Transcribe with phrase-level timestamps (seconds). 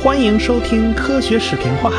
[0.00, 1.90] 欢迎收听科学视频化。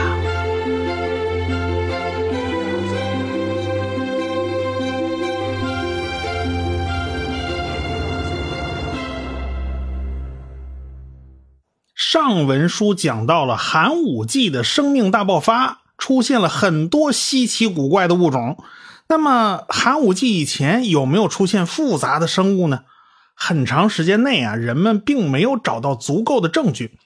[11.93, 18.63] 上文书讲到了寒武纪的生命大爆发，出现了很多稀奇古怪的物种。
[19.09, 22.83] 那么寒武纪以前有没有出现复杂的生物呢？
[23.35, 26.97] 很长时间内啊，人们并没有找到足够的证据。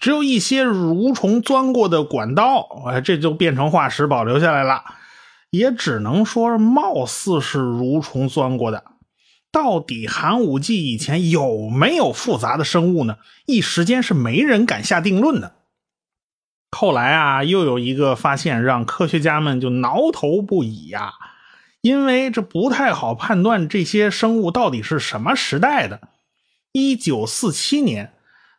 [0.00, 4.82] 只有一些蠕虫钻过的管道，哎，这就变成化石保留下来了，
[5.50, 8.84] 也只能说貌似是蠕虫钻过的。
[9.50, 13.18] 到底寒武纪以前有没有复杂的生物呢？
[13.46, 15.54] 一时间是没人敢下定论的。
[16.72, 21.12] 后来啊，又有一个发现让科学家们就挠头不已呀，
[21.80, 26.00] 因为这不太好判断这些生物到底是什么时代的。
[26.72, 28.13] 一九四七年。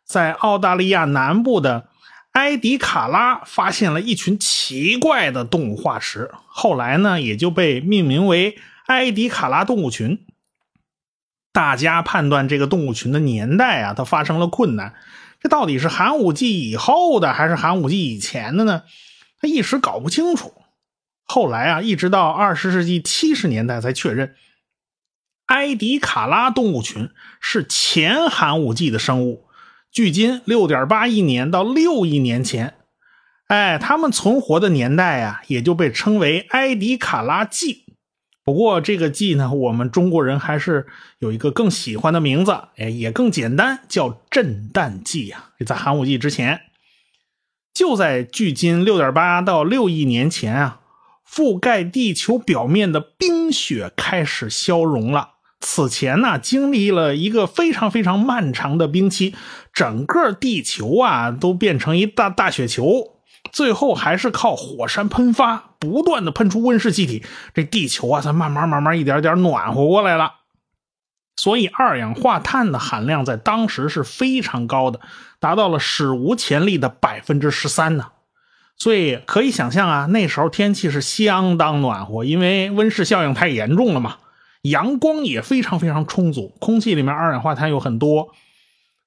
[0.06, 1.88] 在澳大利亚南部的
[2.32, 10.24] 埃迪卡拉发现了一群奇怪的动物化石，后来呢也就被命名为埃迪卡拉动物群。
[11.52, 14.94] 大家判断这个动物群的年代啊，它发生了困难，
[15.40, 18.82] 这到底是寒武纪以后的还是寒武纪以前的呢？
[19.40, 20.52] 他一时搞不清楚。
[21.24, 24.36] 后来啊，一直到二十世纪七十年代才确认，
[25.46, 29.45] 埃迪卡拉动物群是前寒武纪的生物。
[29.96, 32.74] 距今六点八亿年到六亿年前，
[33.46, 37.86] 哎，他们存活的年代啊，也就被称为埃迪卡拉纪。
[38.44, 40.86] 不过这个纪呢，我们中国人还是
[41.18, 45.52] 有一个更喜欢的名字，哎，也更简单，叫震旦纪啊。
[45.64, 46.60] 在寒武纪之前，
[47.72, 50.80] 就在距今六点八到六亿年前啊，
[51.26, 55.35] 覆盖地球表面的冰雪开始消融了。
[55.60, 59.34] 此前呢，经历了一个非常非常漫长的冰期，
[59.72, 63.16] 整个地球啊都变成一大大雪球，
[63.52, 67.24] 最后还是靠火山喷发，不断的喷出温室气体，
[67.54, 70.34] 这地球啊才慢慢慢慢一点点暖和过来了。
[71.36, 75.00] 所以二氧化碳的含量在当时是非常高的，
[75.40, 78.08] 达到了史无前例的百分之十三呢。
[78.78, 84.16] 所以可以想象啊，那时候天气是相当暖和，因为温室效应太严重了嘛。
[84.70, 88.32] 阳光也非常非常充足，空气里面二氧化碳有很多，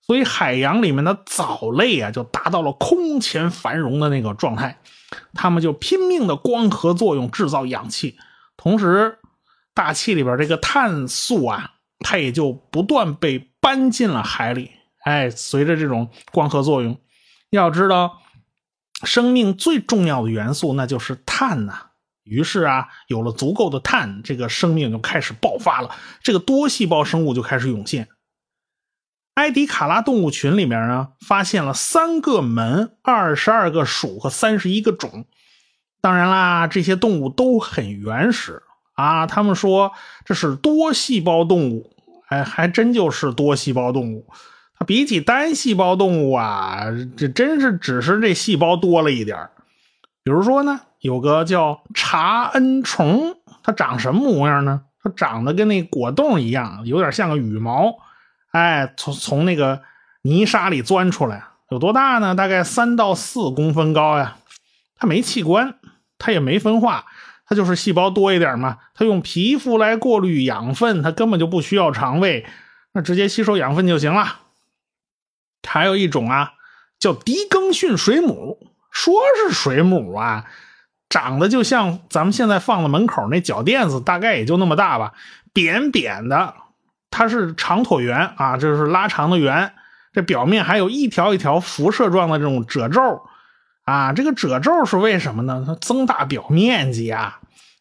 [0.01, 4.79] 所以海洋里面的藻类啊就达到了空前繁荣的那个状态，
[5.33, 8.17] 它们就拼命的光合作用制造氧气，
[8.57, 9.19] 同时
[9.73, 14.71] 大气里边这个碳素啊，它也就不断被搬进了海里。
[15.03, 16.99] 哎，随着这种光合作用，
[17.49, 18.19] 要知道
[19.03, 21.88] 生命最重要的元素那就是碳呐。
[22.29, 25.89] 于是啊，有了足够的碳，这个生命就开始爆发了，
[26.21, 28.07] 这个多细胞生物就开始涌现。
[29.35, 35.25] 埃迪卡拉动物群里面呢，发现了三个门、二十二个属和三十一个种。
[36.01, 38.61] 当然啦，这些动物都很原始
[38.95, 39.27] 啊。
[39.27, 39.93] 他们说
[40.25, 41.93] 这是多细胞动物，
[42.27, 44.27] 哎，还真就是多细胞动物。
[44.77, 46.85] 它比起单细胞动物啊，
[47.15, 49.49] 这真是只是这细胞多了一点
[50.23, 50.81] 比如说呢。
[50.99, 54.81] 有个叫查恩虫，它长什么模样呢？
[55.01, 57.95] 它长得跟那果冻一样，有点像个羽毛。
[58.51, 59.81] 哎，从从那个
[60.23, 62.35] 泥沙里钻出来，有多大呢？
[62.35, 64.37] 大概三到四公分高呀。
[64.97, 65.75] 它没器官，
[66.17, 67.05] 它也没分化，
[67.45, 68.79] 它就是细胞多一点嘛。
[68.93, 72.45] 它用皮肤来过滤养分，它根本就不需要肠胃，
[72.91, 74.39] 那直接吸收养分就行了。
[75.65, 76.53] 还有一种啊，
[76.99, 79.13] 叫狄更逊水母，说
[79.47, 80.45] 是水母啊。
[81.09, 85.13] 长得就像咱们现在放在门口那脚垫子，大概也就那么大吧，
[85.51, 86.53] 扁扁的，
[87.09, 89.73] 它是长椭圆啊，就是拉长的圆，
[90.13, 93.23] 这表面还有一条一条辐射状的这种褶皱
[93.85, 95.63] 啊，这个褶皱是为什么呢？
[95.65, 97.39] 它增大表面积啊，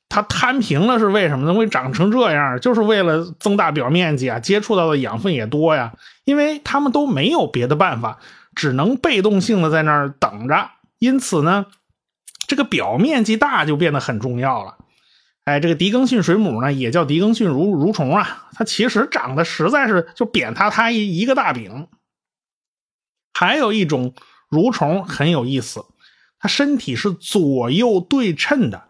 [0.09, 1.53] 它摊平了是为什么呢？
[1.53, 5.93] 会长成这样，就是为了增大表面积啊，接触到的养分也多呀，
[6.25, 8.17] 因为它们都没有别的办法，
[8.55, 11.67] 只能被动性的在那儿等着，因此呢。
[12.49, 14.79] 这个表面积大就变得很重要了，
[15.45, 21.87] 哎，这个狄更逊水母呢，也叫狄更逊蠕蠕虫啊，它其实长得实在是就扁塌塌一一个大饼。
[23.35, 24.15] 还有一种
[24.51, 25.85] 蠕虫很有意思，
[26.41, 28.89] 它身体是左右对称的，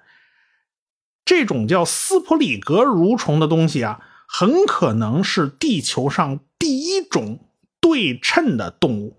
[1.25, 7.51] 这种叫斯普里格蠕虫的东西啊，很可能是地球上第一种
[7.81, 9.19] 对称的动物。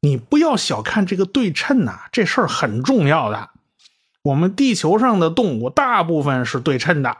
[0.00, 3.50] 你不要小看这个对称呐，这事儿很重要的。
[4.22, 7.16] 我们地球上的动物大部分是对称的，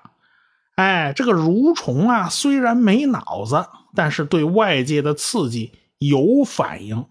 [0.74, 7.06] 哎，这个蠕虫啊，虽然没脑子，但是对外界的刺激有反应。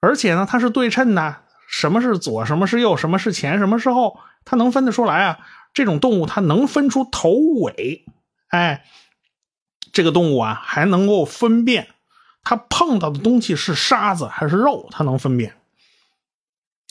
[0.00, 5.38] 而且呢，它是对称的，什么是左，什么是右，什么是前，什么是后，它能分得出来啊。
[5.72, 8.04] 这种动物它能分出头尾，
[8.48, 8.84] 哎，
[9.92, 11.88] 这个动物啊还能够分辨
[12.42, 15.54] 它碰到的东西是沙子还是肉，它能分辨。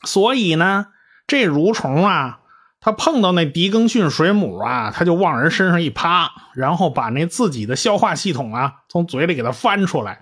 [0.03, 0.87] 所以呢，
[1.31, 2.39] 这蠕虫啊，
[2.81, 10.19] 它碰到那狄更逊水母啊，它就往人身上一趴，然后把那自己的消化系统啊从嘴里给它翻出来，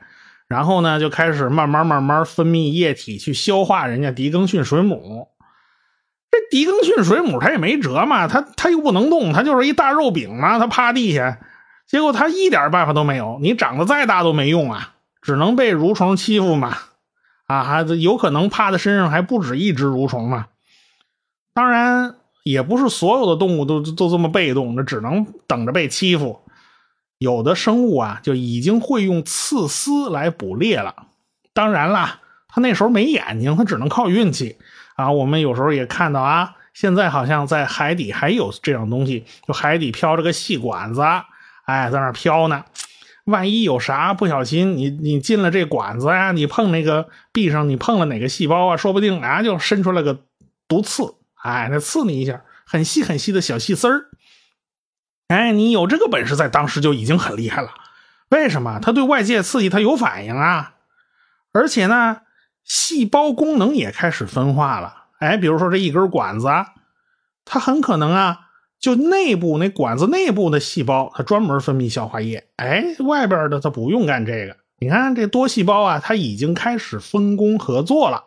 [0.48, 5.30] 然后呢就开始慢慢慢慢分泌液体去消化人家狄更逊水母。
[6.30, 11.40] 这狄更逊水母它也没辙嘛，它它又不能动，它就是一大肉饼嘛，它趴地下，
[11.88, 13.40] 结果它一点办法都没有。
[13.42, 16.78] 你长得再大都没用啊，只能被蠕虫欺负嘛。
[17.48, 20.46] 啊，还有可能趴在身上还不止一只蠕虫嘛。
[21.60, 22.16] 当然，
[22.46, 26.40] 也不是所有的动物都都这么被动，那只能等着被欺负。
[27.18, 30.96] 有的生物啊，就已经会用刺丝来捕猎了。
[31.54, 34.56] 当然啦，它那时候没眼睛，它只能靠运气。
[34.96, 41.02] 啊，我们有时候也看到啊，现在好像在海底还有这样东西，就海底飘着个细管子，
[41.66, 42.64] 哎，在那飘呢。
[43.26, 50.20] 万一有啥不小心，你你进了这管子呀，你碰那个壁上，你碰了哪个细胞啊，说不定啊就伸出来个
[50.70, 54.06] 毒刺，哎，那刺你一下，很细很细的小细丝儿。
[55.28, 57.70] 哎，你有这个本事，在当时就已经很厉害了。
[58.30, 58.80] 为什么？
[58.82, 60.76] 它对外界刺激它有反应啊，
[61.52, 62.22] 而且呢。
[62.66, 66.48] 细胞功能也开始分化了，哎，比如说这一根管子，
[67.44, 68.42] 它很可能啊，
[68.80, 74.56] 就内部那管子内部的细胞，它专门分泌消化液，哎，外边的它不用干这个。
[74.78, 78.26] 你看这多细胞啊，它已经开始分工合作了。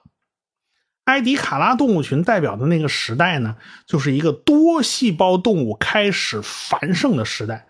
[1.04, 3.56] 埃迪卡拉动物群代表的那个时代呢，
[3.87, 7.66] 就是一个多细胞动物开始繁盛的时代，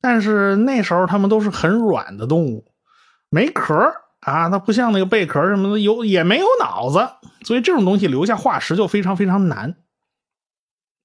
[0.00, 2.72] 但是那时候它们都是很软的动物，
[3.30, 3.74] 没壳。
[4.20, 7.08] 啊，它不像那个贝壳什么的，有也没有脑子，
[7.44, 9.76] 所以这种东西留下化石就非常非常难。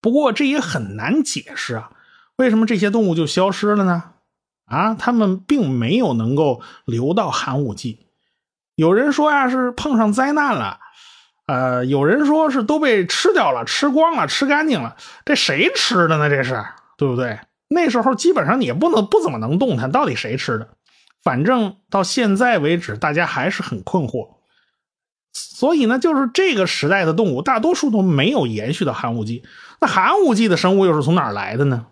[0.01, 1.91] 不过这也很难解释啊，
[2.37, 4.13] 为什么这些动物就消失了呢？
[4.65, 8.07] 啊，它们并没有能够留到寒武纪。
[8.73, 10.79] 有人说呀，是碰上灾难了，
[11.47, 14.95] 呃，有人说是都被吃掉了，吃光了，吃干净了。
[15.25, 16.29] 这谁吃的呢？
[16.29, 16.63] 这是
[16.97, 17.39] 对不对？
[17.67, 20.69] 那时候基本上你也不能不怎么能动弹，到底谁吃的？
[21.23, 24.29] 反正到现在为止，大家还是很困惑。
[25.33, 29.43] 所以呢，就是这个时代的动物大多数都没有延续到寒武纪。
[29.79, 31.87] 那寒武纪的生物又是从哪儿来的呢？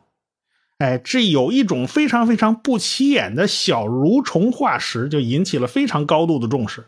[0.77, 6.85] 哎，这有一种非常非常不起眼的小蠕虫化石，就引起了非常高度的重视。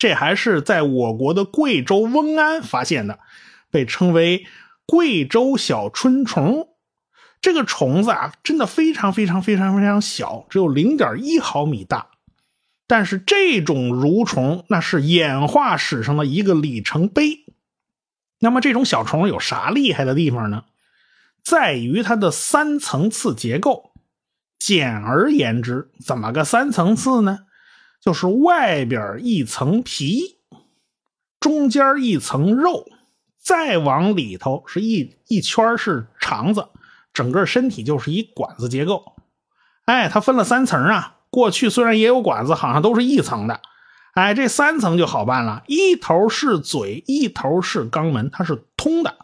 [0.00, 3.18] 这还是在我国的贵州瓮安发现的，
[3.70, 4.46] 被称为
[4.86, 6.68] 贵州小春虫。
[7.42, 12.06] 这个虫子啊，真的非常非常非常非常小，只有零点一毫米大。
[12.86, 17.44] 但是这种蠕虫那是演化史上的一个里程碑。
[18.38, 20.64] 那么这种小虫有啥厉害的地方呢？
[21.44, 23.92] 在于它的三层次结构。
[24.58, 27.40] 简而言之，怎么个三层次呢？
[28.00, 30.38] 就是外边一层皮，
[31.38, 32.88] 中间一层肉，
[33.38, 36.68] 再往里头是一一圈是肠子。
[37.12, 39.14] 整个身体就是一管子结构，
[39.84, 41.16] 哎，它分了三层啊。
[41.28, 43.60] 过去虽然也有管子，好像都是一层的，
[44.14, 49.16] 哎，这三层就好办了，一头是嘴，一头是肛门，它是通的，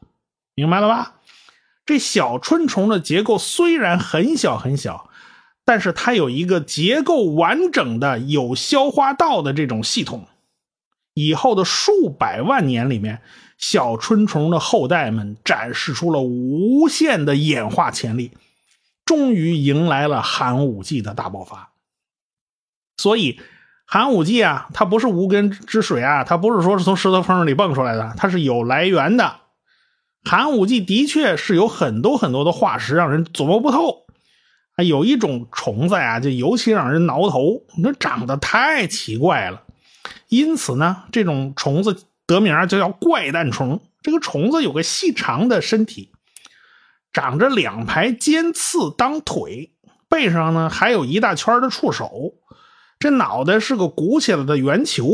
[0.54, 1.14] 明白了吧？
[1.84, 5.08] 这小春虫的结构虽然很小很小，
[5.66, 10.26] 但是它有一个结构完整的、有消化道的这种系统。
[11.12, 13.20] 以后的数百万年里面。
[13.58, 18.32] 小春虫的后代们展示出了无限的演化潜力，
[19.06, 21.70] 终于迎来了寒武纪的大爆发。
[22.98, 23.40] 所以，
[23.86, 29.36] 寒武纪啊，它不是无根之水啊，它不是说是从石头缝里蹦出来的，它是有来源的。
[30.22, 34.04] 寒武纪的确是有很多很多的化石让人琢磨不透
[34.76, 34.84] 啊。
[34.84, 39.62] 有一种虫子呀，就尤其让人挠头，那长得太奇怪了。
[40.28, 42.04] 因此呢，这种虫子。
[42.28, 43.80] 得名就叫怪诞虫。
[44.02, 46.10] 这个虫子有个细长的身体，
[47.12, 49.72] 长着两排尖刺当腿，
[50.08, 52.34] 背上呢还有一大圈的触手。
[52.98, 55.06] 这脑袋是个鼓起来的圆球，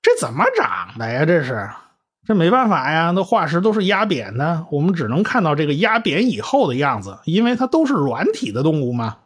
[0.00, 1.26] 这怎么长的呀？
[1.26, 1.68] 这是，
[2.26, 3.12] 这没办法呀。
[3.14, 9.18] 那化石都是压扁的，我们只能看到这个压扁以后的样子，因为它都是软体的动物嘛。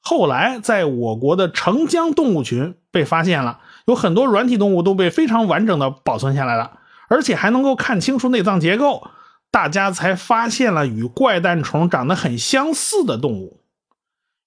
[0.00, 3.60] 后来在我国的澄江动物群被发现了。
[3.86, 6.78] 有很多软体动物都被非常完整的保存下来了，
[7.08, 9.08] 而且还能够看清楚内脏结构，
[9.50, 13.60] 大家才发现了与怪诞虫长得很相似的动物。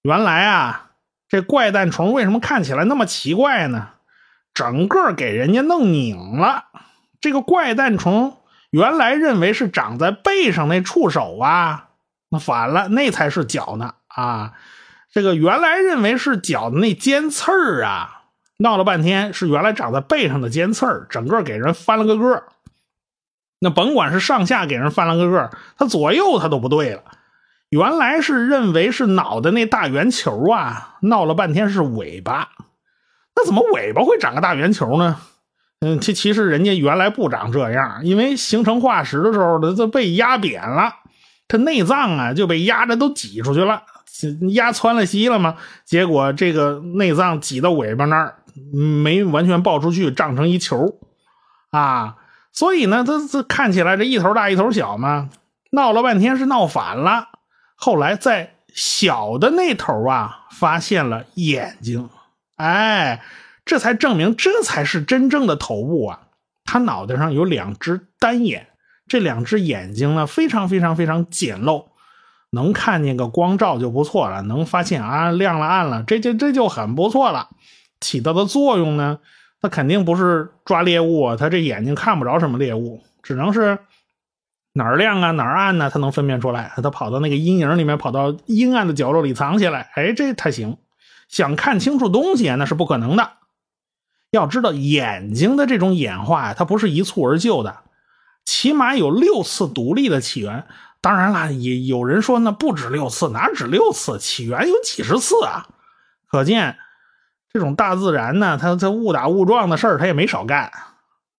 [0.00, 0.92] 原来啊，
[1.28, 3.88] 这怪诞虫为什么看起来那么奇怪呢？
[4.54, 6.64] 整个给人家弄拧了。
[7.26, 8.36] 这个怪诞虫
[8.70, 11.88] 原来认为是长在背上那触手啊，
[12.28, 14.52] 那反了，那才是脚呢啊！
[15.10, 18.26] 这个原来认为是脚的那尖刺儿啊，
[18.58, 22.44] 闹了半天是原来长在背上的尖刺儿，整个给人翻了个个。
[23.58, 27.02] 那甭管是上下给人翻了个个，他左右他都不对了。
[27.70, 32.50] 原来是认为是脑袋那大圆球啊，闹了半天是尾巴。
[33.34, 35.18] 那怎么尾巴会长个大圆球呢？
[35.80, 40.94] 嗯，其其实人家原来不长这样，因为形成化石的时候，它它被压扁了，
[41.46, 43.82] 它内脏啊就被压着都挤出去了，
[44.54, 45.56] 压穿了稀了嘛。
[45.84, 48.36] 结果这个内脏挤到尾巴那儿，
[48.72, 50.98] 没完全爆出去，胀成一球
[51.70, 52.16] 啊。
[52.52, 55.28] 所以呢，它这看起来这一头大一头小嘛，
[55.72, 57.28] 闹了半天是闹反了。
[57.74, 62.08] 后来在小的那头啊，发现了眼睛，
[62.56, 63.20] 哎。
[63.66, 66.20] 这才证明，这才是真正的头部啊！
[66.64, 68.68] 他脑袋上有两只单眼，
[69.06, 71.86] 这两只眼睛呢，非常非常非常简陋，
[72.50, 77.48] 能看见个光照就不错了，能发现啊亮了暗了，这就这就很不错了。
[78.00, 79.18] 起到的作用呢，
[79.60, 83.78] 它肯定不是抓猎物，它这眼睛看不着什么猎物，只能是
[84.74, 86.72] 哪儿亮啊哪儿暗呢，它能分辨出来。
[86.76, 90.78] 它跑到那个阴影里面，跑到阴暗的角落里藏起来，哎，这它行。
[91.28, 93.32] 想看清楚东西，那是不可能的。
[94.36, 97.78] 要知道眼睛的这种演化呀，它不是一蹴而就的，
[98.44, 100.66] 起码有六次独立的起源。
[101.00, 104.18] 当然了，也有人说那不止六次，哪止六次？
[104.18, 105.68] 起源有几十次啊！
[106.28, 106.78] 可见
[107.52, 110.72] 这种大自然呢，它它误打误撞的事儿，它也没少干。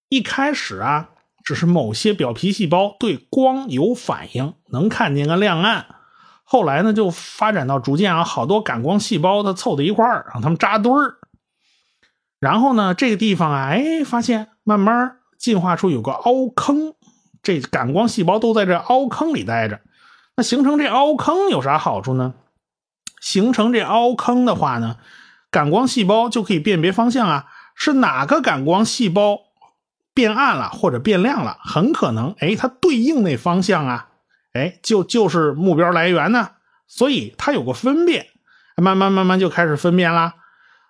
[0.07, 1.09] 一开始啊，
[1.43, 5.85] 只是某些表皮细胞对光有反应，能看见个亮暗。
[6.45, 11.15] 后来呢，就发展到逐渐啊，好多感光细胞它凑在一块儿，让它们扎堆儿。
[12.39, 16.93] 然后呢，这个地方啊，哎，发现慢慢进化出有个凹坑，
[17.41, 19.79] 这感光细胞都在这凹坑里待着。
[20.35, 22.35] 那形成这凹坑有啥好处呢？
[23.19, 24.97] 形成这凹坑的话呢，
[25.49, 29.39] 感光细胞就可以辨别方向啊，是哪个感光细胞
[30.13, 34.09] 变暗了或者变亮了，很可能，哎，它对应那方向啊，
[34.53, 36.51] 哎，就就是目标来源呢。
[36.85, 38.27] 所以它有个分辨，
[38.75, 40.35] 慢慢慢慢就开始分辨啦。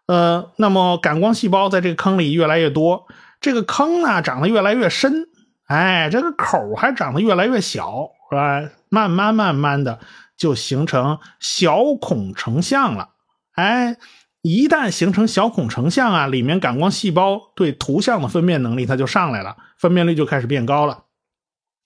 [0.07, 3.07] 呃，那么感光细胞在这个坑里越来越多，
[3.39, 5.27] 这个坑呢长得越来越深，
[5.67, 8.61] 哎，这个口还长得越来越小，是吧？
[8.89, 9.99] 慢慢慢慢的
[10.37, 13.09] 就形成小孔成像了，
[13.55, 13.97] 哎，
[14.41, 21.03] 一旦形成小孔成像啊，里面感光细胞对图像的分辨能力它就上来了，分辨率就开始变高了，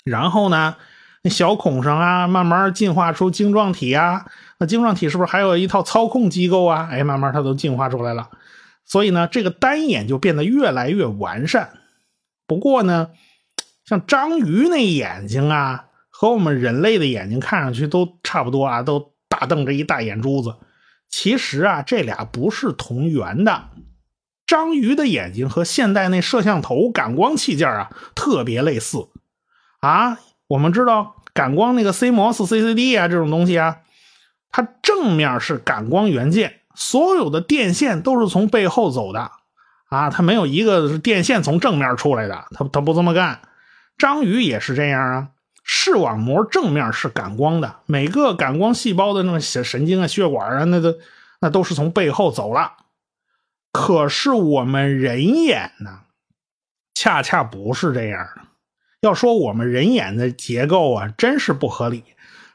[0.04, 0.76] 然后呢？
[1.24, 4.26] 那小孔上啊，慢慢进化出晶状体啊。
[4.62, 6.88] 那晶状体是不是还有一套操控机构啊？
[6.92, 8.30] 哎，慢慢它都进化出来了。
[8.86, 11.80] 所以呢，这个单眼就变得越来越完善。
[12.46, 13.10] 不过呢，
[13.86, 20.54] 像章鱼那眼睛啊，和我们人类的眼睛看上去都差不多啊，都大瞪着一大眼珠子。
[21.10, 23.64] 其实啊，这俩不是同源的。
[24.46, 29.08] 章鱼的眼睛和现代那摄像头感光器件啊，特别类似
[29.80, 30.20] 啊。
[30.50, 33.78] 我们知道感光那个 CMOS、CCD 啊这种东西啊，
[34.52, 39.32] 它正面是感光元件，所有的电线都是从背后走的
[39.90, 43.42] 啊，它没有一个是电线从正面出来的，它它不这么干。
[43.98, 45.28] 章鱼也是这样啊，
[45.64, 50.96] 视网膜正面是感光的，每个感光细胞的那个神经啊、血管啊，那都
[51.40, 52.74] 那都是从背后走了。
[53.72, 56.00] 可是我们人眼呢，
[56.94, 58.42] 恰恰不是这样的。
[59.02, 62.04] 要说我们人眼的结构啊，真是不合理，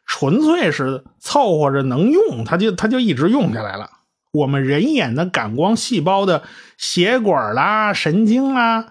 [0.06, 3.90] 纯粹是凑合着能用，它就它就一直用下来了。
[4.32, 6.42] 我们人眼的感光细胞的
[6.78, 8.86] 血管啦、神经啊，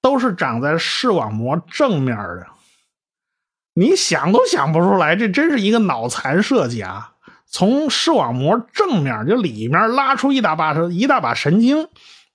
[0.00, 2.46] 都是长在视网膜正面的。
[3.74, 7.12] 你想都想不出来，这真是一个脑残设计啊！
[7.46, 11.88] 从视网膜正面就里面拉出一大把一大把神经，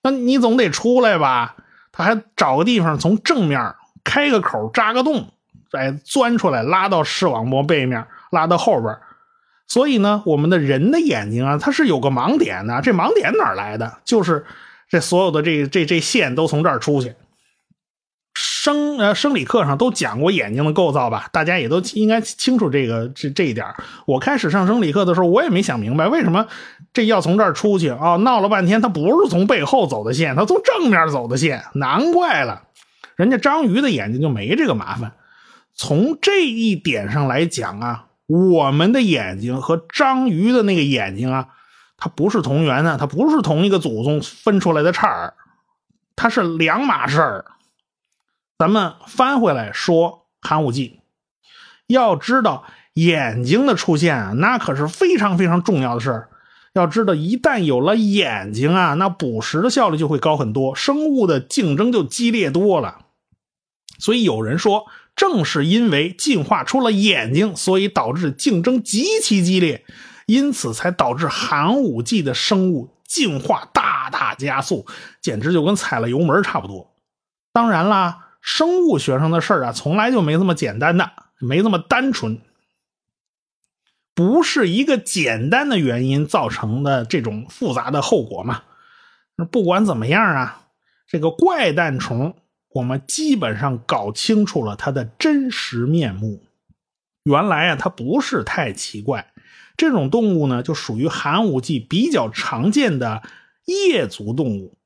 [0.03, 1.55] 那你总得出来吧？
[1.91, 3.73] 他还找个地方从正面。
[4.03, 5.27] 开个口，扎个洞，
[5.69, 8.97] 再钻出来，拉到视网膜背面，拉到后边。
[9.67, 12.81] 所以呢，我们的人的眼睛啊，它是有个盲点的。
[12.81, 13.99] 这盲点哪来的？
[14.05, 14.45] 就是
[14.89, 17.15] 这所有的这这这线都从这儿出去。
[18.33, 21.27] 生呃生理课上都讲过眼睛的构造吧？
[21.31, 23.65] 大家也都应该清楚这个这这一点。
[24.05, 26.47] 我开始上生理课的时候，我也没想明白为什么
[26.93, 28.17] 这要从这儿出去啊？
[28.17, 32.63] 闹了半天，它不是从背后走的线，它从正面走的线，难怪了。
[33.15, 35.13] 人家章鱼的眼睛就没这个麻烦，
[35.73, 41.47] 从这一点上来讲啊，我们的眼睛和章鱼的那个眼睛啊，
[41.97, 45.33] 它不是同源的，它不是同一个祖宗分出来的叉儿，
[46.15, 47.45] 它是两码事儿。
[48.59, 50.99] 咱们翻回来说寒武纪，
[51.87, 56.29] 要知道眼睛的出现啊，那可是非常非常重要的事儿。
[56.73, 63.05] 要知道，一旦有了眼睛啊，那捕食的效率就会高很多，生物的竞争就激烈多了。
[63.97, 64.85] 所以有人说，
[65.17, 69.83] 正是因为进化出了眼睛，所以导致竞争极其激烈，
[70.27, 74.85] 因此才导致寒武纪的生物进化大大加速，
[75.19, 76.93] 简直就跟踩了油门差不多。
[77.51, 82.39] 当然啦，生物学上的事儿啊，从来就没这么简单的，没这么单纯。
[84.13, 88.61] 不是一个简单的原因造成的这种复杂的后果嘛？
[89.35, 90.67] 那不管怎么样啊，
[91.07, 92.35] 这个怪诞虫，
[92.77, 96.43] 我们基本上搞清楚了它的真实面目。
[97.23, 99.31] 原来啊，它不是太奇怪。
[99.75, 103.23] 这种动物呢，就属于寒武纪比较常见的
[103.65, 104.77] 叶足动物。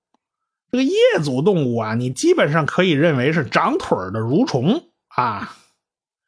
[0.72, 5.56] 这个叶足动物啊，你基本上可以认为是长腿的蠕虫啊。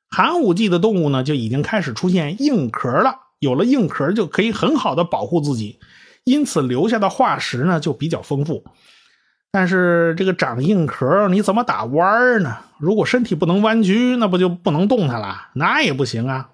[0.10, 3.20] 寒武纪的动物呢，就已经开始出现硬壳了。
[3.40, 5.80] 有了硬壳，就可以很好的保护自己，
[6.24, 8.66] 因此留下的化石呢就比较丰富。
[9.54, 12.58] 但是这个长硬壳，你怎么打弯呢？
[12.80, 15.50] 如果身体不能弯曲，那不就不能动弹了？
[15.54, 16.50] 那也不行啊。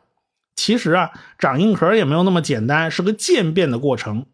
[0.58, 4.26] 其实啊，长硬壳也没有那么简单，是个渐变的过程。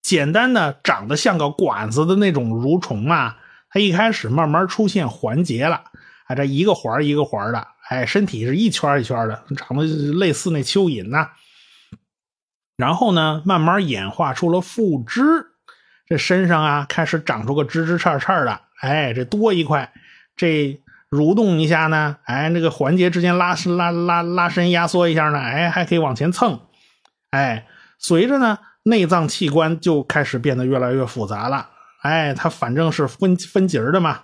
[0.00, 3.38] 简单的长得像个管子的那种蠕虫啊，
[3.68, 5.82] 它一开始慢慢出现环节了，
[6.26, 7.66] 啊，这一个环一个环的。
[7.88, 11.30] 哎，身体是一圈一圈的，长得类似那蚯蚓呐。
[12.76, 15.22] 然后呢，慢慢演化出了附肢，
[16.14, 18.60] 这身上啊开始长出个枝枝杈杈的。
[18.80, 19.92] 哎，这多一块，
[20.36, 20.80] 这
[21.10, 26.60] 蠕动一下呢，哎，那个环节之间拉伸、拉拉拉伸、压缩一下呢，哎，还可以往前蹭。
[27.30, 27.66] 哎，
[27.98, 31.70] 随着呢，内脏器官就开始变得越来越复杂了。
[32.02, 34.20] 哎，它反正是分分节的嘛，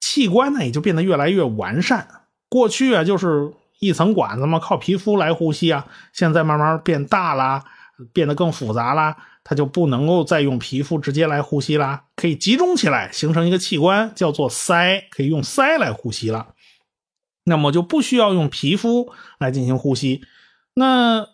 [0.00, 2.06] 器官呢也就变得越来越完善。
[2.48, 5.86] 过去啊，就是一层管子嘛，靠皮肤来呼吸啊。
[6.12, 7.64] 现在慢慢变大了，
[8.12, 16.54] 变得更复杂了，它就不能够再用皮肤直接来呼吸啦，可以集中起来形成一个器官，叫做鳃，可以用鳃来呼吸了。
[17.44, 20.22] 那么就不需要用皮肤来进行呼吸，
[20.74, 21.26] 那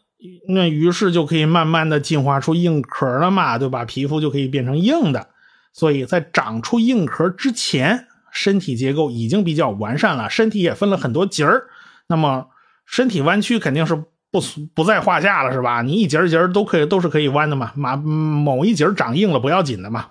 [0.49, 3.85] 那于是就可以慢慢的进化出硬壳了嘛，对吧？
[3.85, 5.29] 皮肤就可以变成硬的。
[5.73, 8.07] 所以在长出硬壳之前。
[8.31, 11.69] 身体结构已经比较完善了，身体也分了很多节儿，
[12.09, 12.49] 那么
[12.85, 14.41] 身体弯曲肯定是不
[14.75, 15.83] 不在话下了，是吧？
[15.83, 20.09] 你一节一节都可以都是可以弯的嘛，马某一节长硬了不要紧的嘛。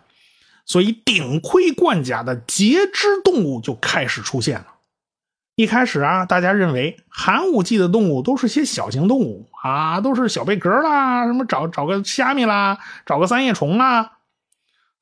[0.65, 4.67] 所以顶盔冠甲的节肢动物就开始出现了。
[5.55, 14.17] 一开始啊，大家认为寒武纪的动物都是些小型动物啊，都是小贝壳啦，什么找找个虾米啦，找个三叶虫啦。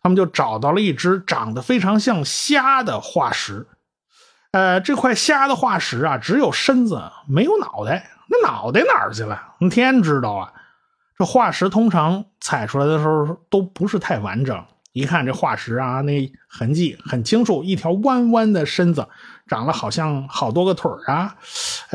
[0.01, 3.65] 他们就找到了一只长得非常像虾的化石，
[4.51, 9.55] 呃，这块虾的化石啊，只有身子没有脑袋，那脑袋哪儿去了？
[9.69, 10.53] 天知道啊！
[11.17, 19.07] 这化石通常采出来的时候都不是太完整，一看这化石啊，那痕迹很清楚，一条弯弯的身子，
[19.47, 21.35] 长了好像好多个腿啊，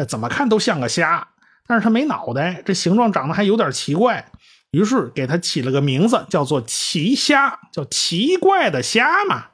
[0.09, 1.29] 怎么看都像个虾，
[1.66, 4.31] 但是它没脑袋，这形状长得还有点奇怪。
[4.71, 9.47] 于是给它起了个名字，叫做奇虾，叫奇怪的虾嘛。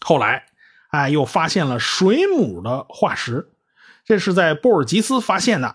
[0.00, 0.44] 后来，
[0.92, 3.50] 哎，又发现了水母的化石，
[4.04, 5.74] 这是在布尔吉斯发现的。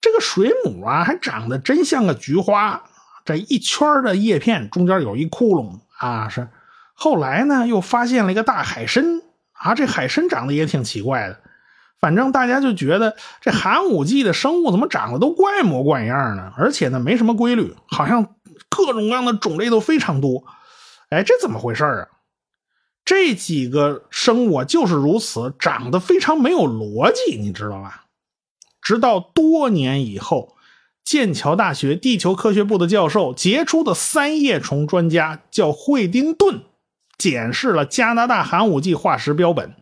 [0.00, 2.84] 这个水母啊，还长得真像个菊花，
[3.24, 6.28] 这一圈的叶片中间有一窟窿啊。
[6.28, 6.48] 是
[6.92, 11.40] 后来呢，又发现了一个大海参啊，这海参长得也挺奇怪的。
[11.98, 16.52] 反正大家就觉得这寒武纪的生物怎么长得都怪模怪样呢？
[16.58, 18.34] 而且呢，没什么规律，好像
[18.68, 20.44] 各种各样的种类都非常多。
[21.08, 22.08] 哎，这怎么回事啊？
[23.04, 28.06] 这几个生物啊，就是如此，长得非常没有逻辑，你知道吧？
[28.80, 30.56] 直到多年以后，
[31.04, 36.62] 剑桥大学地球科学部的教授，杰出的三叶虫专家叫惠丁顿，
[37.18, 39.74] 检视了加拿大寒武纪化石标本，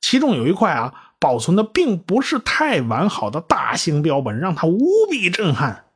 [0.00, 1.04] 其中有一块啊。
[1.20, 4.78] 保存的并不是太完好的大型标本，让他无
[5.10, 5.86] 比震撼。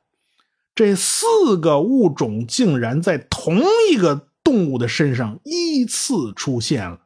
[0.74, 7.00] 这四个物种竟然在同一个动物的身上依次出现了，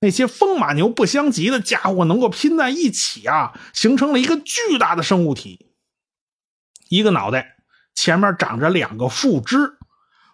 [0.00, 5.66] 那些风马牛不相及的家伙能够拼在一起啊，形成了一个巨大的生物体。
[6.88, 7.56] 一个脑袋
[7.94, 9.74] 前面长着两个附肢，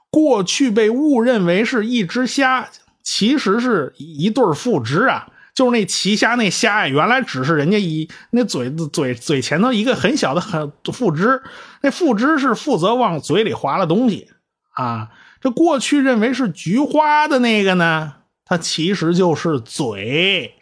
[0.08, 2.68] 过去被误认为是一只虾，
[3.02, 5.32] 其实是一对附肢啊。
[5.52, 11.42] 就是那奇虾那虾呀，原来只是人家一那嘴嘴嘴前头一个很小的很附肢，
[11.82, 14.30] 那附肢是负责往嘴里划拉东西
[14.74, 15.08] 啊。
[15.40, 20.54] 这过去认为是菊花的那个呢，它其实就是嘴。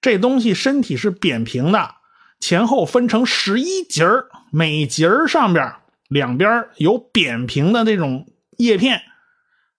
[0.00, 1.96] 这东西身体是扁平的，
[2.38, 5.74] 前后分成十一节儿，每节儿上边
[6.08, 9.02] 两边有扁平的那种叶片。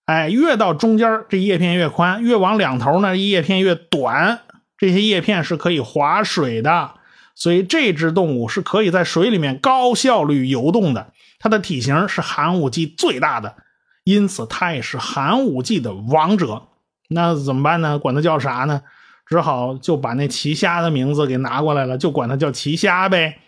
[0.06, 4.42] 哎，越到中间这叶片越宽；越往两头呢，叶片越短。
[4.78, 6.96] 这些叶片是可以划水的，
[7.36, 11.14] 所以这只动物是可以在水里面高效率游动的。
[11.40, 13.56] 它的体型是寒武纪最大的，
[14.04, 16.64] 因此它也是寒武纪的王者。
[17.10, 18.00] 那怎么办呢？
[18.00, 18.82] 管它叫啥呢？
[19.26, 23.40] 只好就把那奇虾的名字给拿过来了，就管它叫奇虾呗。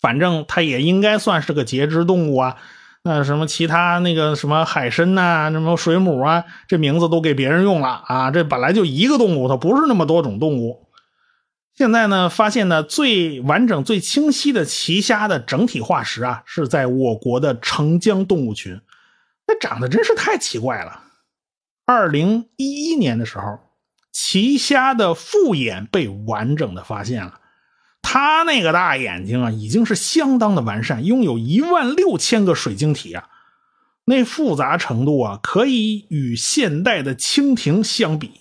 [0.00, 2.56] 反正它也应该算是个节肢动物啊。
[3.02, 8.30] 那什么其他那个什么海参呐，什么水母啊，这名字都给别人用了啊！
[8.30, 10.86] 这本来就一个动物，它不是那么多种动物。
[11.74, 18.80] 现在呢，发现的最完整、最清晰的奇虾的整体化石啊，是在我国的澄江动物群。
[19.46, 21.02] 那长得真是太奇怪了。
[21.86, 23.58] 二零一一年的时候，
[24.10, 27.40] 奇虾的复眼被完整的发现了。
[28.00, 33.28] 他那个大眼睛啊，已经是相当的完善，拥有一万六千个水晶体啊，
[34.04, 38.32] 那复杂程度啊，可以与现代的蜻蜓相比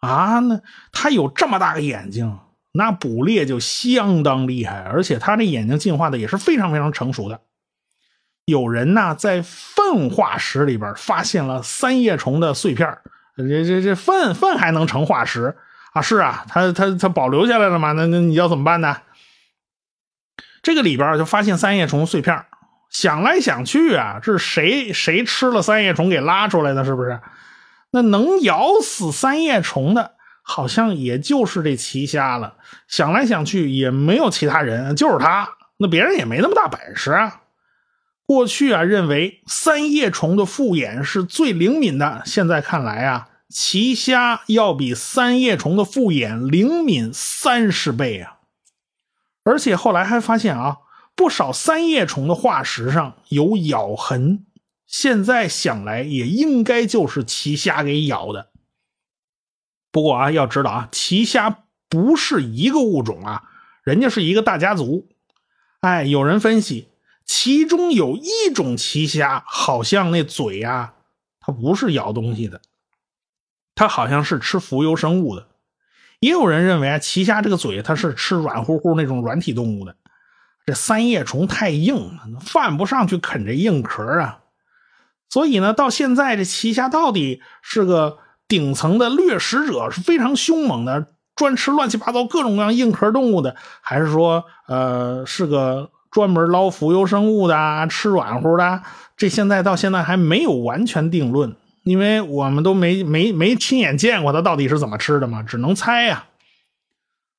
[0.00, 0.40] 啊。
[0.40, 2.38] 那他有这么大个眼睛，
[2.72, 7.40] 那捕猎就相当厉害，而且他这眼睛进化的也是非常非常成熟的。
[8.44, 12.98] 有人呢在粪化石里边发现了三叶虫的碎片
[13.36, 15.56] 这这这粪粪还能成化石
[15.92, 16.02] 啊？
[16.02, 17.92] 是啊，他他他保留下来了吗？
[17.92, 18.98] 那那你要怎么办呢？
[20.62, 22.44] 这个里边就发现三叶虫碎片，
[22.90, 26.84] 想来想去啊，是谁谁吃了三叶虫给拉出来的？
[26.84, 27.18] 是不是？
[27.92, 32.56] 那能咬死三叶虫的，好像也就是这奇虾了。
[32.86, 35.48] 想来想去也没有其他人，就是他。
[35.78, 37.39] 那别人也没那么大本事啊。
[38.30, 48.38] 过去啊，认为三叶虫的复眼是最灵敏的，现在看来啊，奇虾要比三叶虫的复眼灵敏三十倍啊。
[49.42, 50.76] 而且后来还发现啊，
[51.16, 54.46] 不少三叶虫的化石上有咬痕，
[54.86, 58.50] 现在想来也应该就是奇虾给咬的。
[59.90, 63.42] 不过啊，要知道啊，奇虾不是一个物种啊，
[63.82, 65.08] 人家是一个大家族。
[65.80, 66.89] 哎，有人分析，
[67.32, 70.94] 其中有一种奇虾，好像那嘴呀，
[71.38, 72.60] 它不是咬东西的，
[73.76, 75.46] 它好像是吃浮游生物的。
[76.18, 79.94] 也有人认为啊，奇虾这个嘴它是吃软乎乎那种软体动物的，
[80.66, 84.40] 这三叶虫太硬，犯不上去啃这硬壳啊。
[85.28, 98.82] 所以呢，到现在这奇虾到底是个顶层的掠食者，是非常凶猛的，专吃乱七八糟各种各样硬壳动物的，还是说呃是个专门捞浮游生物的，吃软乎的？
[99.16, 101.56] 这现在到现在还没有完全定论。
[101.82, 106.26] 因为我们都没没没亲眼见过它到底是怎么吃的嘛，只能猜呀。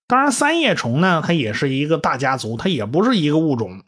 [0.08, 3.84] 当然，三叶虫呢，它也是一个大家族，它也不是一个物种。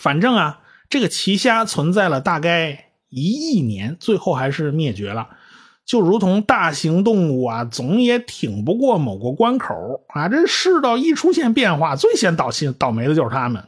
[0.00, 5.28] 反正啊，这个奇虾存在了大概一亿年，最后还是灭绝了。
[5.84, 10.28] 就如同大型动物啊，总也挺不过某个关口啊。
[10.28, 13.64] 这世道一出现变化，最先倒心倒霉的就是他们。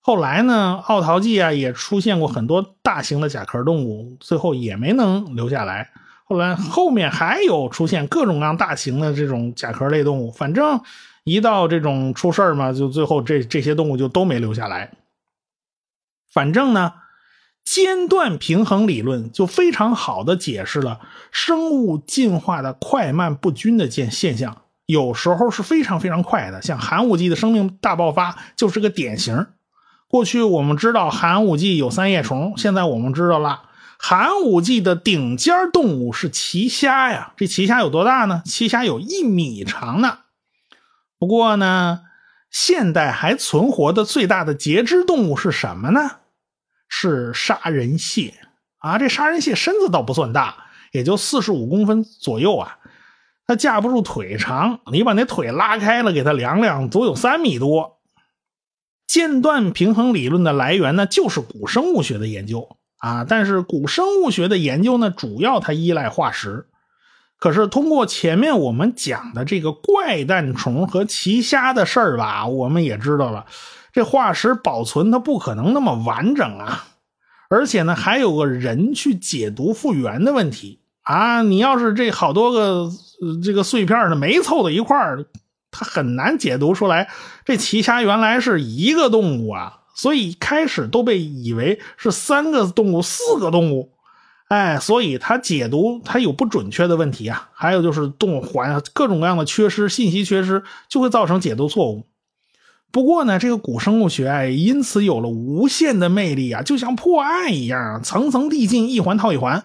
[0.00, 5.90] 后来呢，奥陶纪啊也出现过很多大型的甲壳动物，最后也没能留下来。
[6.24, 10.80] 后来后面还有出现各种各样大型的这种甲壳类动物，反正
[11.24, 14.92] 一到这种出事嘛，就最后这这些动物就都没留下来。
[16.32, 16.92] 反正呢，
[17.70, 21.00] 间断平衡理论就非常好的解释了
[21.30, 29.48] 生物进化的快慢不均的现现象，有时候是非常非常快的，像寒武纪的生命大爆发就是个典型。
[30.08, 33.64] 过去我们知道寒武纪有三叶虫，现在我们知道了
[33.98, 37.34] 寒武纪的顶尖动物是奇虾呀。
[37.36, 38.40] 这奇虾有多大呢？
[38.46, 40.20] 奇虾有一米长呢。
[41.18, 42.00] 不过呢，
[42.50, 46.12] 现代还存活的最大的节肢动物是什么呢？
[46.88, 48.34] 是杀人蟹
[48.78, 48.98] 啊。
[48.98, 50.56] 这杀人蟹身子倒不算大，
[50.92, 52.78] 也就四十五公分左右啊。
[53.46, 57.98] 它架不住腿长，你把那腿拉开了，给它量量，足有三米多。
[59.06, 63.24] 间断平衡理论的来源呢，就是古生物学的研究啊。
[63.24, 66.66] 但是古生物学的研究呢，主要它依赖化石。
[67.38, 73.46] 可是通过前面我们讲的这个怪诞虫和奇虾的事儿吧，我们也知道了，
[73.92, 76.86] 这化石保存它不可能那么完整啊。
[77.48, 81.42] 而且呢，还有个人去解读复原的问题啊。
[81.42, 82.90] 你要是这好多个
[83.42, 85.26] 这个碎片呢，没凑到一块儿。
[85.70, 87.10] 它很难解读出来，
[87.44, 93.92] 这奇虾原来是一个动物啊，所以开始都被以为是三个动物、四个动物。
[94.48, 102.06] 哎，所以他解读他有不准确的问题啊，还有就是动物环各种各样的缺失，信息缺失就会造成解读错误。
[102.90, 109.62] 不过呢，这个古生物学啊，因此有了无限的魅力啊，就像破案一样，层层递进，一环套一环。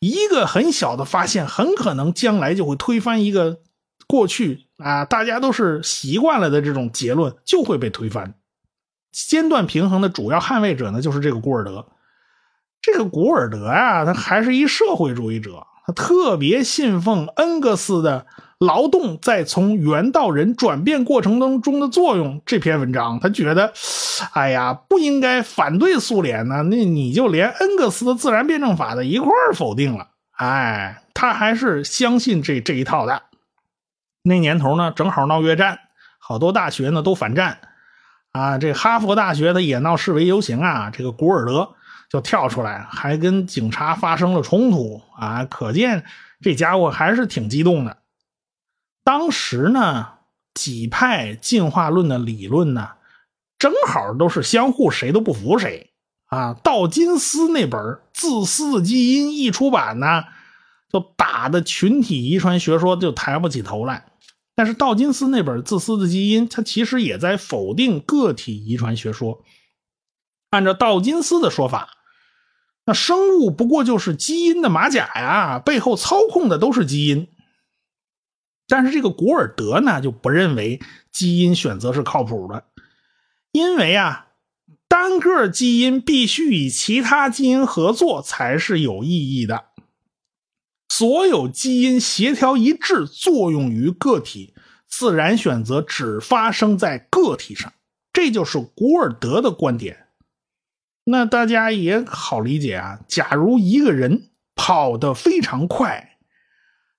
[0.00, 3.60] 一个很小的发现，很可能将来就会推翻一个
[4.06, 8.34] 过去啊，大家都是习惯了的这种结论就会被推翻。
[9.10, 11.86] 间断平衡的主要捍卫者呢，就是这个古尔德。
[12.80, 18.26] 这个古尔德呀，他还是一社会主义者，特别信奉恩格斯的
[18.58, 23.20] 劳动在从猿到人转变过程当中的作用这篇文章。
[23.20, 23.72] 他觉得，
[24.32, 30.08] 哎呀，不应该反对苏联呢，那你就连恩格斯的自然辩证法的一块否定了。
[30.32, 33.22] 哎，他还是相信这这一套的。
[34.22, 35.78] 那年头呢，正好闹越战，
[36.18, 37.58] 好多大学呢都反战
[38.32, 38.58] 啊。
[38.58, 41.70] 这哈佛大学的也闹示威游行啊，这个古尔德。
[42.08, 45.44] 就跳出来，还跟警察发生了冲突啊！
[45.44, 46.04] 可见
[46.40, 47.98] 这家伙还是挺激动的。
[49.04, 50.12] 当时呢，
[50.54, 52.92] 几派进化论的理论呢，
[53.58, 55.90] 正好都是相互谁都不服谁
[56.28, 56.54] 啊。
[56.54, 57.78] 道金斯那本
[58.14, 60.24] 《自私的基因》一出版呢，
[60.90, 64.06] 就打的群体遗传学说就抬不起头来。
[64.54, 69.44] 但是道金斯那本《自私的基因》，他其实也在否定个体遗传学说。
[70.50, 71.90] 按照道金斯的说法。
[72.88, 77.28] 那生物不过就是基因的马甲呀，背后操控的都是基因。
[78.66, 80.80] 但是这个古尔德呢，就不认为
[81.12, 82.64] 基因选择是靠谱的，
[83.52, 84.28] 因为啊，
[84.88, 89.66] 单个基因必须与其他基因合作才是有意义的。
[90.88, 94.54] 所有基因协调一致，作用于个体，
[94.86, 97.70] 自然选择只发生在个体上，
[98.14, 100.07] 这就是古尔德的观点。
[101.10, 102.98] 那大家也好理解啊。
[103.08, 106.16] 假如一个人跑得非常快，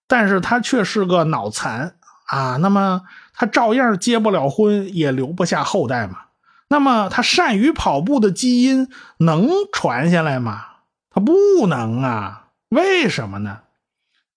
[0.07, 1.95] 但是他却是个脑残
[2.25, 6.21] 啊，那么他照样结不了婚，也留不下后代嘛。
[6.69, 10.65] 那么他善于跑步的基因能传下来吗？
[11.11, 12.47] 他不能啊。
[12.69, 13.59] 为什么呢？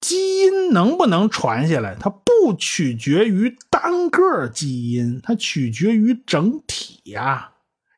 [0.00, 7.52] 基因能不能传下来，它不取决于单个基因，它取决于整体呀。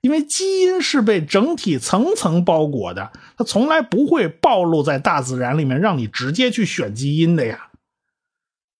[0.04, 7.70] 因为基因是被整体层层包裹的，它从来不会暴露在大自然里面，让你直接去选基因的呀。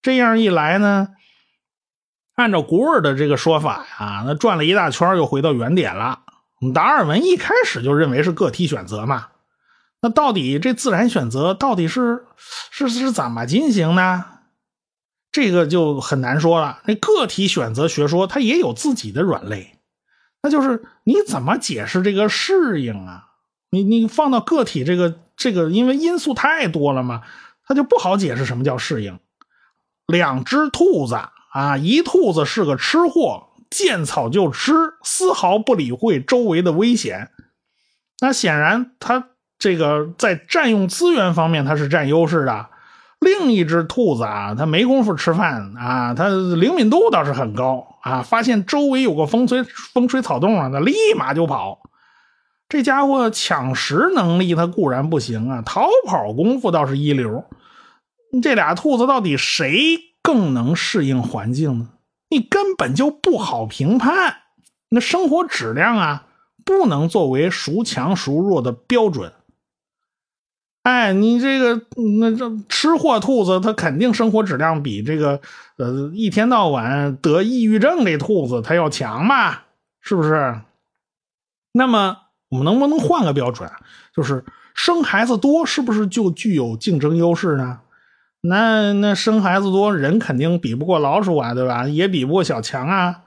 [0.03, 1.09] 这样一来呢，
[2.35, 6.21] 按照古尔的这个说法呀，那转了一大圈又回到原点了。
[6.75, 9.29] 达尔文一开始就认为是个体选择嘛，
[10.03, 12.27] 那到底这自然选择到底是
[12.71, 14.27] 是是怎么进行呢？
[15.33, 16.83] 这个就很难说了。
[16.85, 19.74] 那个体选择学说它也有自己的软肋。
[20.45, 23.29] 那就是你怎么解释这个适应啊？
[23.71, 27.23] 你你放到个体这个这个，因为因素太多了嘛，
[27.67, 29.19] 它就不好解释什么叫适应。
[30.07, 31.15] 两只兔子
[31.51, 37.31] 啊，一兔子是个吃货，见草就吃，丝毫不理会周围的危险。
[38.21, 42.67] 那显然，它这个在占用资源方面它是占优势的。
[43.25, 51.81] 另一只兔子啊，它没工夫吃饭啊，它灵敏度倒是很高啊，发现周围有个风吹风吹草动啊，它立马就跑。
[52.69, 57.45] 这家伙抢食能力它固然不行啊，逃跑功夫倒是一流。
[58.43, 61.89] 这俩兔子到底谁更能适应环境呢？
[62.31, 64.37] 你根本就不好评判。
[64.89, 66.27] 那生活质量啊，
[66.65, 69.33] 不能作为孰强孰弱的标准。
[70.85, 71.81] 哎，你这个
[72.19, 75.41] 那这吃货兔子，它肯定生活质量比这个
[75.79, 79.61] 呃一天到晚得抑郁症这兔子它要强嘛，
[80.03, 80.61] 是不是？
[81.73, 82.19] 那么
[82.51, 83.71] 我们能不能换个标准，
[84.15, 84.45] 就是
[84.75, 87.81] 生孩子多是不是就具有竞争优势呢？
[88.43, 91.89] 那那生孩子多人肯定比不过老鼠啊，对吧？
[91.89, 93.23] 也比不过小强啊。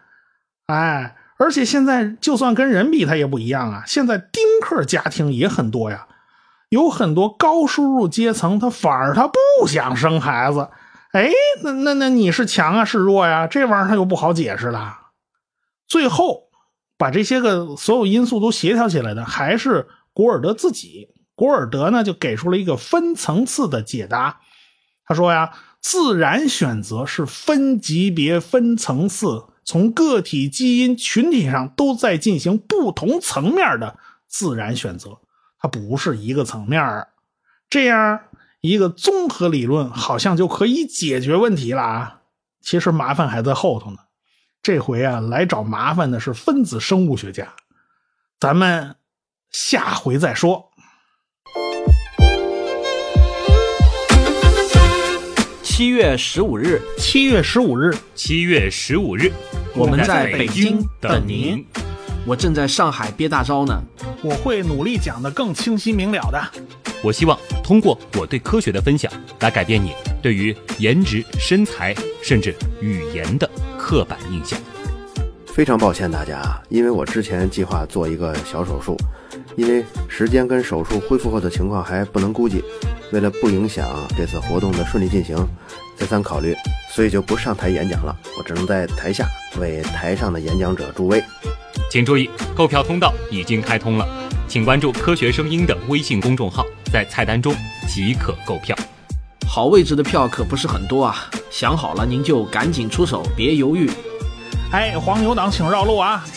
[0.67, 3.83] 哎，而且现在就算跟人比，它也不一样啊。
[3.87, 6.05] 现在丁克家庭也很多呀。
[6.69, 10.69] 有很多高收入阶层，他反而他不想生孩子，
[11.11, 11.31] 哎，
[11.63, 13.47] 那那那你是强啊是弱呀？
[13.47, 14.97] 这玩意儿他又不好解释了。
[15.87, 16.49] 最后
[16.97, 21.09] 把这些个所有因素都协调起来的，还是古尔德自己。
[21.35, 24.41] 古尔德呢就给出了一个分层次的解答。
[25.05, 35.19] 他说呀，自然选择是分级别、分层次，从个体、基因、群体上都在进行不同层面的自然选择。
[35.59, 37.07] 它不是一个层面儿
[37.69, 38.19] 这样
[38.61, 42.21] 一个综合理论好像就可以解决问题了啊！
[42.61, 43.97] 其实麻烦还在后头呢。
[44.61, 47.53] 这回啊，来找麻烦的是分子生物学家。
[48.39, 48.95] 咱们
[49.51, 50.71] 下回再说。
[55.63, 59.31] 七月十五日，七月十五日，七月十五日，
[59.75, 61.65] 我们在北京京等您。
[62.27, 63.81] 我正在上海憋大招呢。
[64.21, 66.43] 我会努力讲得更清晰明了的。
[67.01, 69.09] 我希望通过我对科学的分享，
[69.39, 74.59] 来改变你对于颜值、身材甚至语言的刻板印象。
[75.45, 78.97] 非常抱歉大家啊，因为我之前计划做一个小手术，
[79.55, 82.61] 因为时间跟手术恢复后的情况还不能估计，
[83.13, 83.87] 为了不影响
[84.17, 85.37] 这次活动的顺利进行，
[85.95, 86.55] 再三考虑，
[86.93, 89.25] 所以就不上台演讲了，我只能在台下
[89.59, 91.23] 为台上的演讲者助威。
[91.89, 94.05] 请注意，购票通道已经开通了，
[94.45, 97.55] 请关注“科学声音”的微信公众号，在菜单中
[97.87, 98.75] 即可购票。
[99.47, 101.15] 好位置的票可不是很多啊，
[101.49, 103.89] 想好了您就赶紧出手，别犹豫。
[104.73, 106.25] 哎，黄牛党请绕路啊！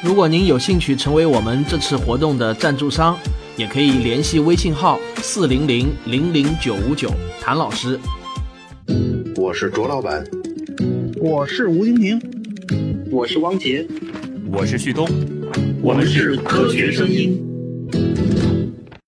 [0.00, 3.18] 如果您有兴趣成为我们这次活动的赞助商，
[3.56, 7.98] 也可以联系微信号四零零零零九五九谭老师。
[9.34, 10.24] 我是卓老板，
[11.20, 12.20] 我是吴京平，
[13.10, 13.86] 我是汪杰，
[14.50, 15.06] 我是旭东，
[15.82, 17.53] 我们是科学声音。